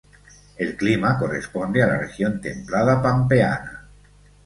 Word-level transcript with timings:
El 0.57 0.77
clima 0.77 1.15
corresponde 1.19 1.83
a 1.83 1.85
la 1.85 1.99
región 1.99 2.41
templada 2.41 3.03
pampeana. 3.03 3.87